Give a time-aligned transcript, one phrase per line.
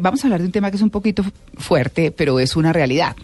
[0.00, 1.24] vamos a hablar de un tema que es un poquito
[1.56, 3.16] fuerte, pero es una realidad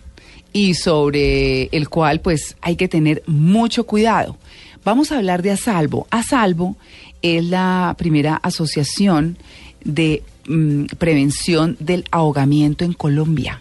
[0.52, 4.36] y sobre el cual pues hay que tener mucho cuidado.
[4.84, 6.06] Vamos a hablar de Asalvo.
[6.10, 6.76] Asalvo
[7.22, 9.36] es la primera asociación
[9.84, 13.60] de mm, prevención del ahogamiento en Colombia.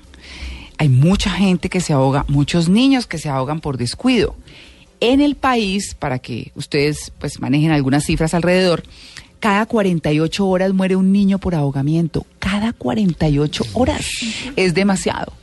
[0.78, 4.36] Hay mucha gente que se ahoga, muchos niños que se ahogan por descuido.
[5.02, 8.84] En el país, para que ustedes pues manejen algunas cifras alrededor,
[9.40, 12.26] cada 48 horas muere un niño por ahogamiento.
[12.39, 14.06] Cada 48 horas.
[14.56, 15.34] Es demasiado.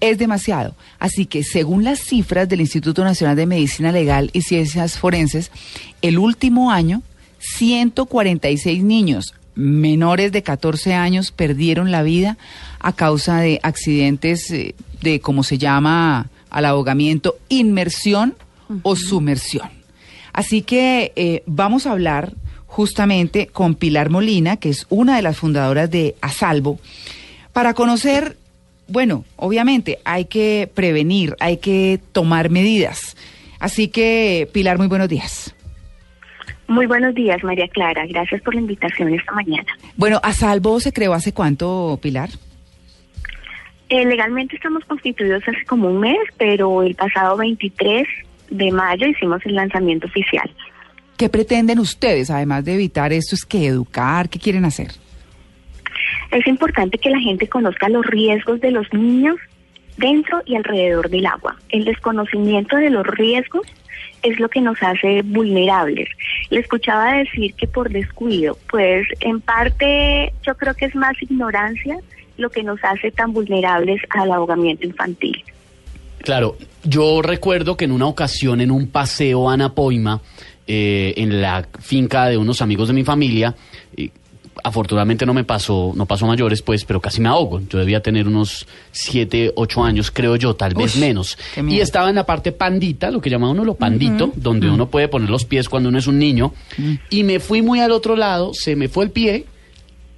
[0.00, 0.74] Es demasiado.
[0.98, 5.50] Así que según las cifras del Instituto Nacional de Medicina Legal y Ciencias Forenses,
[6.00, 7.02] el último año,
[7.38, 12.38] 146 niños menores de 14 años perdieron la vida
[12.80, 18.34] a causa de accidentes eh, de, como se llama, al ahogamiento, inmersión
[18.82, 19.68] o sumersión.
[20.32, 22.32] Así que eh, vamos a hablar
[22.72, 26.78] justamente con Pilar Molina, que es una de las fundadoras de Asalvo,
[27.52, 28.38] para conocer,
[28.88, 33.14] bueno, obviamente hay que prevenir, hay que tomar medidas.
[33.60, 35.54] Así que, Pilar, muy buenos días.
[36.66, 38.06] Muy buenos días, María Clara.
[38.06, 39.70] Gracias por la invitación esta mañana.
[39.98, 42.30] Bueno, Asalvo se creó hace cuánto, Pilar?
[43.90, 48.08] Eh, legalmente estamos constituidos hace como un mes, pero el pasado 23
[48.48, 50.50] de mayo hicimos el lanzamiento oficial.
[51.22, 54.28] ¿Qué pretenden ustedes, además de evitar esto, es que educar?
[54.28, 54.88] ¿Qué quieren hacer?
[56.32, 59.36] Es importante que la gente conozca los riesgos de los niños
[59.96, 61.54] dentro y alrededor del agua.
[61.68, 63.64] El desconocimiento de los riesgos
[64.24, 66.08] es lo que nos hace vulnerables.
[66.50, 71.98] Le escuchaba decir que por descuido, pues en parte yo creo que es más ignorancia
[72.36, 75.44] lo que nos hace tan vulnerables al ahogamiento infantil.
[76.22, 80.20] Claro, yo recuerdo que en una ocasión en un paseo a Napoima,
[80.66, 83.54] eh, en la finca de unos amigos de mi familia,
[84.62, 87.60] afortunadamente no me pasó, no pasó mayores, pues, pero casi me ahogo.
[87.68, 91.38] Yo debía tener unos 7, 8 años, creo yo, tal vez menos.
[91.68, 95.08] Y estaba en la parte pandita, lo que llama uno lo pandito, donde uno puede
[95.08, 96.52] poner los pies cuando uno es un niño.
[97.10, 99.46] Y me fui muy al otro lado, se me fue el pie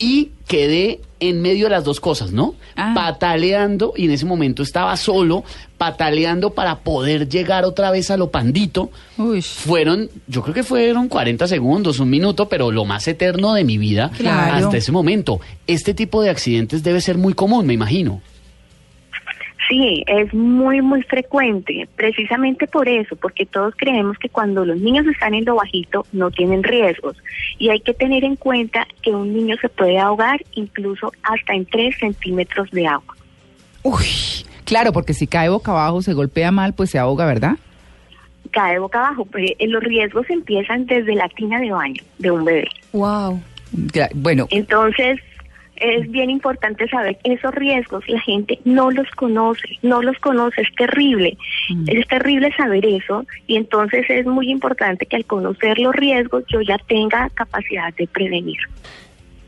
[0.04, 2.54] y quedé en medio de las dos cosas, ¿no?
[2.76, 2.92] Ah.
[2.94, 5.44] Pataleando y en ese momento estaba solo,
[5.78, 8.90] pataleando para poder llegar otra vez a lo pandito.
[9.40, 13.78] Fueron, yo creo que fueron 40 segundos, un minuto, pero lo más eterno de mi
[13.78, 15.40] vida hasta ese momento.
[15.66, 18.20] Este tipo de accidentes debe ser muy común, me imagino.
[19.68, 25.06] Sí, es muy, muy frecuente, precisamente por eso, porque todos creemos que cuando los niños
[25.06, 27.16] están en lo bajito no tienen riesgos
[27.58, 31.64] y hay que tener en cuenta que un niño se puede ahogar incluso hasta en
[31.66, 33.14] 3 centímetros de agua.
[33.82, 34.04] Uy,
[34.64, 37.56] claro, porque si cae boca abajo, se golpea mal, pues se ahoga, ¿verdad?
[38.50, 42.44] Cae boca abajo, pues, eh, los riesgos empiezan desde la tina de baño de un
[42.44, 42.68] bebé.
[42.92, 43.40] Wow.
[44.14, 44.46] bueno.
[44.50, 45.20] Entonces,
[45.76, 50.62] es bien importante saber que esos riesgos la gente no los conoce, no los conoce,
[50.62, 51.36] es terrible,
[51.70, 51.84] mm.
[51.88, 56.60] es terrible saber eso y entonces es muy importante que al conocer los riesgos yo
[56.60, 58.58] ya tenga capacidad de prevenir.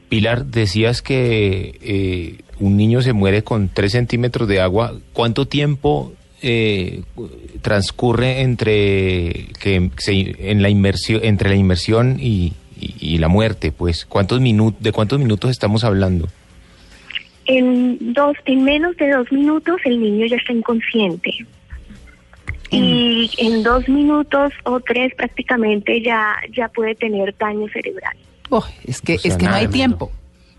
[0.09, 4.95] Pilar, decías que eh, un niño se muere con tres centímetros de agua.
[5.13, 7.03] ¿Cuánto tiempo eh,
[7.63, 14.41] transcurre entre que en la inmersión entre la inmersión y, y, la muerte, pues, ¿cuántos
[14.41, 16.29] minutos, ¿de cuántos minutos estamos hablando?
[17.47, 21.33] En dos, en menos de dos minutos el niño ya está inconsciente.
[22.71, 28.17] Y en dos minutos o tres prácticamente ya, ya puede tener daño cerebral.
[28.51, 30.11] Oh, es que, es que no hay tiempo.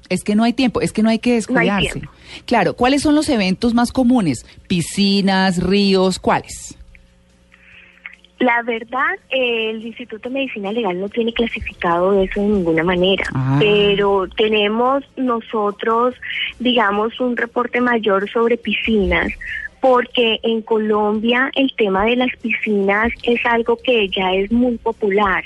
[0.09, 2.01] Es que no hay tiempo, es que no hay que descuidarse.
[2.45, 4.45] claro, ¿cuáles son los eventos más comunes?
[4.67, 6.76] Piscinas, ríos, ¿cuáles?
[8.39, 13.57] La verdad, el Instituto de Medicina Legal no tiene clasificado eso de ninguna manera, ah.
[13.59, 16.13] pero tenemos nosotros,
[16.59, 19.31] digamos, un reporte mayor sobre piscinas,
[19.81, 25.43] porque en Colombia el tema de las piscinas es algo que ya es muy popular.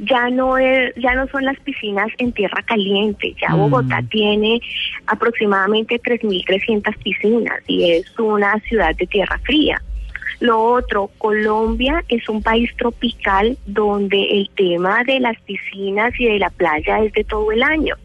[0.00, 3.58] Ya no es, ya no son las piscinas en tierra caliente, ya mm.
[3.58, 4.60] Bogotá tiene
[5.06, 9.82] aproximadamente 3.300 piscinas y es una ciudad de tierra fría.
[10.40, 16.38] Lo otro, Colombia es un país tropical donde el tema de las piscinas y de
[16.38, 17.96] la playa es de todo el año.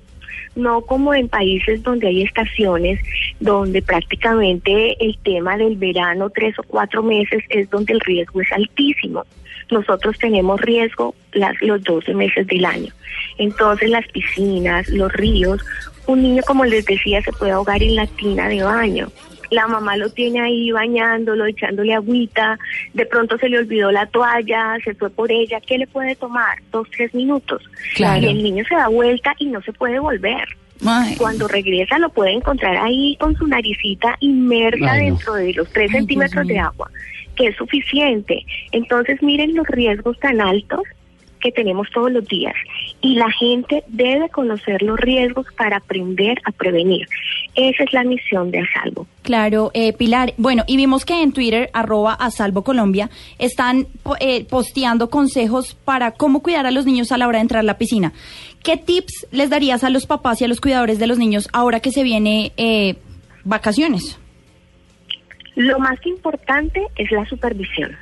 [0.55, 2.99] No como en países donde hay estaciones,
[3.39, 8.51] donde prácticamente el tema del verano, tres o cuatro meses, es donde el riesgo es
[8.51, 9.25] altísimo.
[9.71, 12.93] Nosotros tenemos riesgo las, los 12 meses del año.
[13.37, 15.63] Entonces las piscinas, los ríos,
[16.07, 19.11] un niño, como les decía, se puede ahogar en la tina de baño
[19.53, 22.57] la mamá lo tiene ahí bañándolo, echándole agüita,
[22.93, 26.59] de pronto se le olvidó la toalla, se fue por ella, ¿qué le puede tomar?
[26.71, 27.61] Dos, tres minutos.
[27.97, 30.47] Y el niño se da vuelta y no se puede volver.
[31.17, 36.45] Cuando regresa lo puede encontrar ahí con su naricita inmersa dentro de los tres centímetros
[36.45, 36.89] de agua,
[37.35, 38.45] que es suficiente.
[38.71, 40.81] Entonces miren los riesgos tan altos
[41.39, 42.55] que tenemos todos los días
[43.03, 47.05] y la gente debe conocer los riesgos para aprender a prevenir.
[47.53, 49.05] Esa es la misión de Asalvo.
[49.23, 50.33] Claro, eh, Pilar.
[50.37, 53.09] Bueno, y vimos que en Twitter, arroba Asalvo Colombia,
[53.39, 53.87] están
[54.21, 57.63] eh, posteando consejos para cómo cuidar a los niños a la hora de entrar a
[57.63, 58.13] la piscina.
[58.63, 61.81] ¿Qué tips les darías a los papás y a los cuidadores de los niños ahora
[61.81, 62.95] que se viene eh,
[63.43, 64.17] vacaciones?
[65.55, 67.97] Lo más importante es la supervisión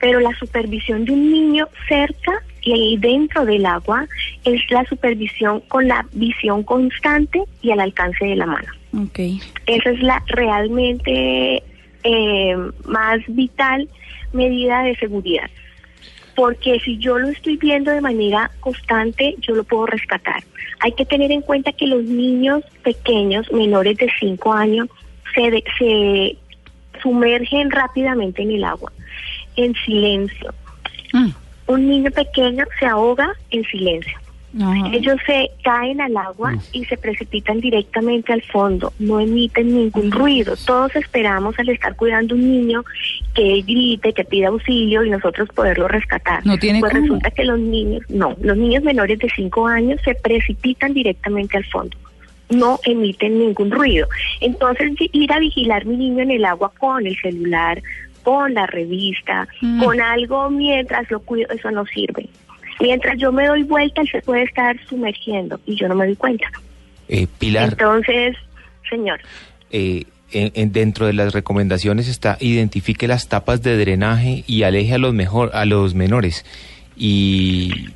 [0.00, 2.42] pero la supervisión de un niño cerca
[2.76, 4.06] y dentro del agua
[4.44, 8.68] es la supervisión con la visión constante y al alcance de la mano.
[9.06, 9.40] Okay.
[9.66, 11.62] Esa es la realmente
[12.04, 13.88] eh, más vital
[14.32, 15.50] medida de seguridad.
[16.34, 20.44] Porque si yo lo estoy viendo de manera constante, yo lo puedo rescatar.
[20.80, 24.88] Hay que tener en cuenta que los niños pequeños, menores de 5 años,
[25.34, 26.36] se, se
[27.02, 28.92] sumergen rápidamente en el agua
[29.58, 30.54] en silencio.
[31.12, 31.30] Mm.
[31.68, 34.18] Un niño pequeño se ahoga en silencio.
[34.92, 40.54] Ellos se caen al agua y se precipitan directamente al fondo, no emiten ningún ruido.
[40.64, 42.82] Todos esperamos al estar cuidando un niño
[43.34, 46.44] que grite, que pida auxilio y nosotros poderlo rescatar.
[46.46, 50.14] No tiene pues resulta que los niños, no, los niños menores de 5 años se
[50.14, 51.96] precipitan directamente al fondo
[52.50, 54.08] no emiten ningún ruido.
[54.40, 57.82] Entonces, ir a vigilar mi niño en el agua con el celular,
[58.28, 59.82] con la revista, mm.
[59.82, 62.28] con algo mientras lo cuido, eso no sirve.
[62.78, 66.14] Mientras yo me doy vuelta, él se puede estar sumergiendo y yo no me doy
[66.14, 66.44] cuenta.
[67.08, 67.70] Eh, Pilar.
[67.70, 68.36] Entonces,
[68.90, 69.18] señor.
[69.70, 74.98] Eh, en, dentro de las recomendaciones está identifique las tapas de drenaje y aleje a
[74.98, 76.44] los mejor a los menores
[76.98, 77.88] y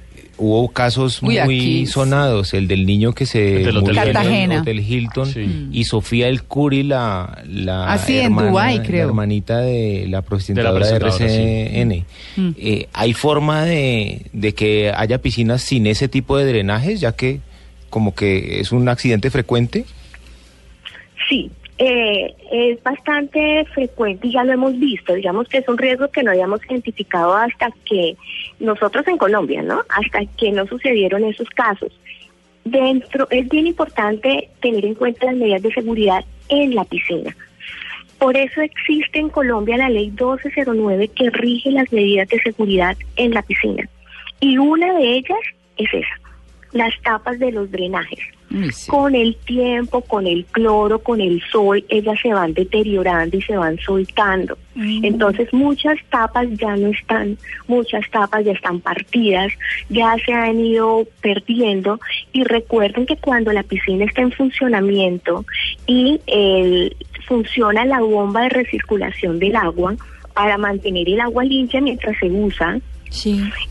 [0.43, 5.85] hubo casos muy sonados, el del niño que se murió en el Hotel Hilton y
[5.85, 9.09] Sofía El Curi, la, la, ah, hermana, en creo.
[9.09, 12.06] hermanita de la presentadora de, RCN.
[12.37, 12.55] Mm.
[12.59, 17.41] Eh, ¿Hay forma de, de que haya piscinas sin ese tipo de drenajes, ya que
[17.89, 19.85] como que es un accidente frecuente?
[21.29, 25.14] Sí, eh, es bastante frecuente y ya lo hemos visto.
[25.14, 28.16] Digamos que es un riesgo que no habíamos identificado hasta que
[28.60, 29.82] nosotros en Colombia, ¿no?
[29.88, 31.92] Hasta que no sucedieron esos casos.
[32.64, 37.34] Dentro es bien importante tener en cuenta las medidas de seguridad en la piscina.
[38.19, 43.32] Por eso existe en Colombia la ley 1209 que rige las medidas de seguridad en
[43.32, 43.88] la piscina.
[44.38, 45.38] Y una de ellas
[45.76, 46.20] es esa,
[46.72, 48.20] las tapas de los drenajes.
[48.87, 53.56] Con el tiempo, con el cloro, con el sol, ellas se van deteriorando y se
[53.56, 54.58] van soltando.
[54.75, 55.04] Mm.
[55.04, 59.52] Entonces muchas tapas ya no están, muchas tapas ya están partidas,
[59.88, 61.99] ya se han ido perdiendo
[62.32, 65.44] y recuerden que cuando la piscina está en funcionamiento
[65.87, 66.96] y el,
[67.26, 69.96] funciona la bomba de recirculación del agua
[70.34, 72.81] para mantener el agua limpia mientras se usa,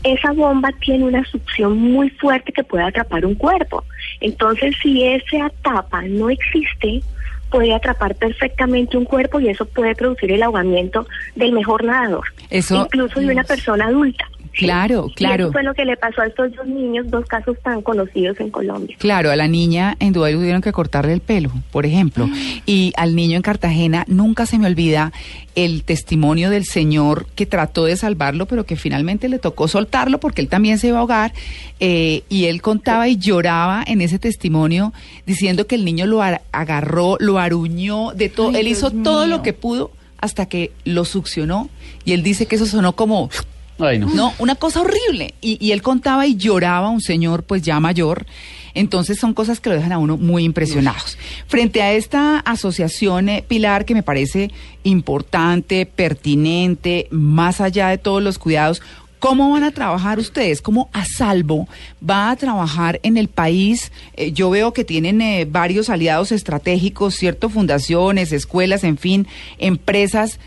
[0.04, 3.84] esa bomba tiene una succión muy fuerte que puede atrapar un cuerpo.
[4.20, 7.02] Entonces, si esa tapa no existe,
[7.50, 11.06] puede atrapar perfectamente un cuerpo y eso puede producir el ahogamiento
[11.36, 14.24] del mejor nadador, incluso de una persona adulta.
[14.52, 15.44] Claro, claro.
[15.44, 18.50] eso fue lo que le pasó a estos dos niños, dos casos tan conocidos en
[18.50, 18.96] Colombia.
[18.98, 22.28] Claro, a la niña en Dubái tuvieron que cortarle el pelo, por ejemplo.
[22.66, 25.12] Y al niño en Cartagena nunca se me olvida
[25.54, 30.42] el testimonio del señor que trató de salvarlo, pero que finalmente le tocó soltarlo porque
[30.42, 31.32] él también se iba a ahogar.
[31.80, 34.92] Eh, y él contaba y lloraba en ese testimonio
[35.26, 38.50] diciendo que el niño lo agarró, lo aruñó, de todo.
[38.50, 41.68] él hizo todo lo que pudo hasta que lo succionó.
[42.04, 43.30] Y él dice que eso sonó como
[43.78, 44.32] no.
[44.38, 45.34] una cosa horrible.
[45.40, 48.26] Y, él contaba y lloraba, un señor pues ya mayor.
[48.74, 51.18] Entonces son cosas que lo dejan a uno muy impresionados.
[51.46, 54.50] Frente a esta asociación, eh, Pilar, que me parece
[54.82, 58.80] importante, pertinente, más allá de todos los cuidados,
[59.18, 60.60] ¿Cómo van a trabajar ustedes?
[60.60, 61.68] ¿Cómo a salvo
[62.02, 63.92] va a trabajar en el país?
[64.14, 67.48] Eh, yo veo que tienen eh, varios aliados estratégicos, ¿cierto?
[67.48, 70.40] Fundaciones, escuelas, en fin, empresas.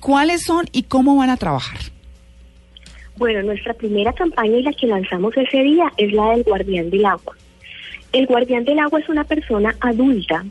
[0.00, 1.80] ¿Cuáles son y cómo van a trabajar?
[3.16, 7.06] Bueno, nuestra primera campaña y la que lanzamos ese día es la del guardián del
[7.06, 7.34] agua.
[8.12, 10.44] El guardián del agua es una persona adulta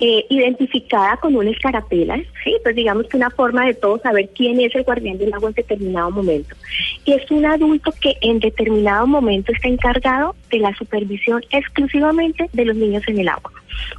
[0.00, 4.60] eh, identificada con una escarapela, sí, pues digamos que una forma de todos saber quién
[4.60, 6.56] es el guardián del agua en determinado momento.
[7.04, 12.64] Y es un adulto que en determinado momento está encargado de la supervisión exclusivamente de
[12.64, 13.52] los niños en el agua.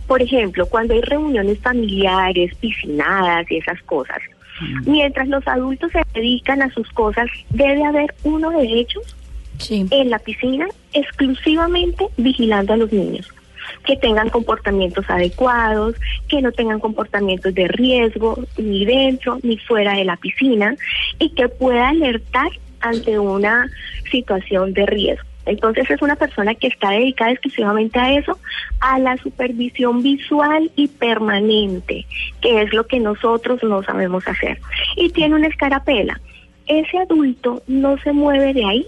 [0.06, 4.20] Por ejemplo, cuando hay reuniones familiares, piscinadas y esas cosas,
[4.86, 9.16] Mientras los adultos se dedican a sus cosas, debe haber uno de ellos
[9.70, 13.32] en la piscina exclusivamente vigilando a los niños.
[13.84, 15.96] que tengan comportamientos adecuados,
[16.28, 20.76] que no tengan comportamientos de riesgo ni dentro ni fuera de la piscina
[21.18, 23.68] y que pueda alertar ante una
[24.12, 25.28] situación de riesgo.
[25.46, 28.38] Entonces es una persona que está dedicada exclusivamente a eso,
[28.80, 32.06] a la supervisión visual y permanente,
[32.42, 34.60] que es lo que nosotros no sabemos hacer.
[34.96, 36.20] Y tiene una escarapela.
[36.68, 38.88] Ese adulto no se mueve de ahí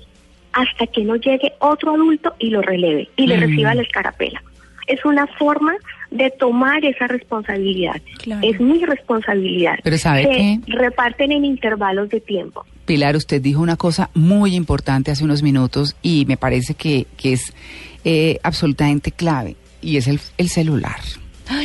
[0.54, 3.42] hasta que no llegue otro adulto y lo releve y le mm.
[3.42, 4.42] reciba la escarapela.
[4.88, 5.76] Es una forma
[6.10, 8.02] de tomar esa responsabilidad.
[8.42, 9.78] Es mi responsabilidad.
[9.84, 12.66] Pero ¿sabe Se reparten en intervalos de tiempo.
[12.88, 17.34] Pilar, usted dijo una cosa muy importante hace unos minutos y me parece que, que
[17.34, 17.54] es
[18.04, 21.00] eh, absolutamente clave y es el, el celular.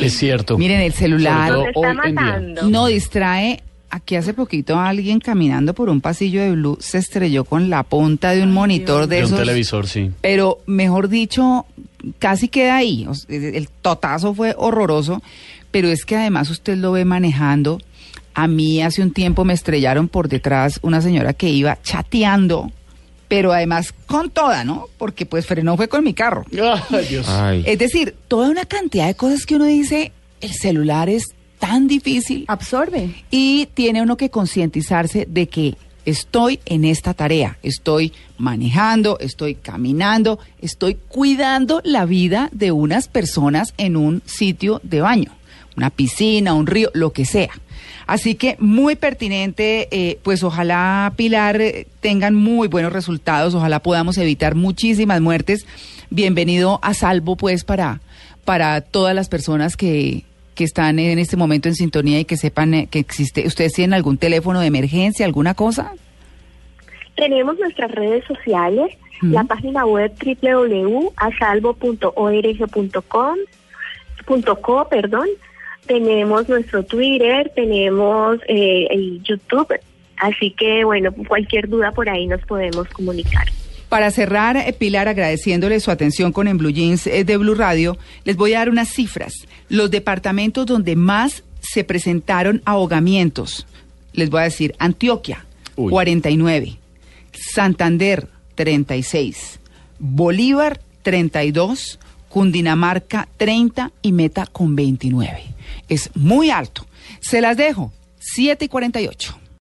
[0.00, 0.58] es cierto.
[0.58, 1.72] Miren, el celular
[2.68, 3.62] no distrae.
[3.88, 8.30] Aquí hace poquito alguien caminando por un pasillo de Blue se estrelló con la punta
[8.30, 10.10] de un monitor de, de un televisor, sí.
[10.22, 11.66] Pero mejor dicho,
[12.18, 13.06] casi queda ahí.
[13.28, 15.22] El totazo fue horroroso,
[15.70, 17.78] pero es que además usted lo ve manejando
[18.34, 22.70] a mí hace un tiempo me estrellaron por detrás una señora que iba chateando,
[23.28, 24.88] pero además con toda, ¿no?
[24.98, 26.44] Porque pues frenó fue con mi carro.
[27.64, 32.44] Es decir, toda una cantidad de cosas que uno dice, el celular es tan difícil.
[32.48, 33.14] Absorbe.
[33.30, 40.38] Y tiene uno que concientizarse de que estoy en esta tarea, estoy manejando, estoy caminando,
[40.60, 45.32] estoy cuidando la vida de unas personas en un sitio de baño,
[45.76, 47.50] una piscina, un río, lo que sea.
[48.06, 54.18] Así que muy pertinente, eh, pues ojalá Pilar eh, tengan muy buenos resultados, ojalá podamos
[54.18, 55.66] evitar muchísimas muertes.
[56.10, 58.00] Bienvenido a salvo pues para,
[58.44, 60.24] para todas las personas que,
[60.54, 63.46] que están en este momento en sintonía y que sepan eh, que existe.
[63.46, 65.92] ¿Ustedes tienen algún teléfono de emergencia, alguna cosa?
[67.16, 70.12] Tenemos nuestras redes sociales, la página web
[70.42, 73.36] www.asalvo.org.com,
[74.60, 75.28] .co, perdón,
[75.86, 79.78] tenemos nuestro Twitter, tenemos eh, el YouTube,
[80.16, 83.46] así que bueno, cualquier duda por ahí nos podemos comunicar.
[83.88, 87.98] Para cerrar, eh, Pilar, agradeciéndole su atención con En Blue Jeans eh, de Blue Radio,
[88.24, 89.34] les voy a dar unas cifras.
[89.68, 93.66] Los departamentos donde más se presentaron ahogamientos,
[94.12, 96.78] les voy a decir, Antioquia, 49,
[97.32, 99.60] Santander, 36,
[99.98, 101.98] Bolívar, 32,
[102.28, 105.51] Cundinamarca, 30 y Meta con 29
[105.92, 106.87] es muy alto.
[107.20, 109.38] Se las dejo, 7 y 48.